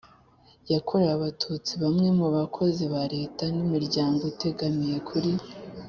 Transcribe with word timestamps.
yakorewe 0.73 1.11
Abatutsi 1.17 1.71
bamwe 1.83 2.09
mu 2.19 2.27
bakozi 2.35 2.83
ba 2.93 3.03
Leta 3.13 3.43
n 3.55 3.57
imiryango 3.65 4.21
itegamiye 4.33 4.97
kuri 5.09 5.31